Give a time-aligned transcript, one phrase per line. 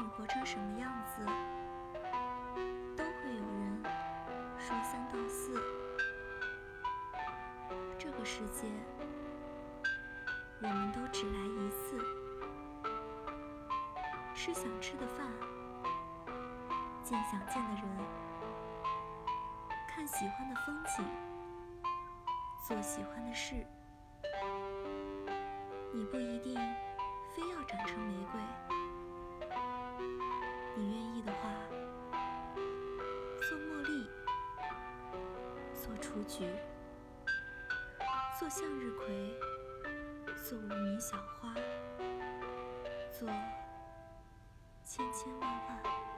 [0.00, 1.22] 你活成什么样子，
[2.96, 3.82] 都会有人
[4.58, 5.52] 说三道四。
[7.98, 8.66] 这个世界，
[10.60, 11.98] 人们都只来一次，
[14.34, 15.30] 吃想吃的饭，
[17.04, 17.84] 见想见的人，
[19.86, 21.04] 看喜欢的风景，
[22.66, 23.66] 做喜欢的事。
[25.92, 26.58] 你不一定
[30.80, 31.50] 你愿意的话，
[33.42, 34.08] 做茉莉，
[35.74, 36.46] 做雏菊，
[38.38, 39.38] 做向日葵，
[40.42, 41.54] 做无名小花，
[43.10, 43.28] 做
[44.82, 46.09] 千千万万。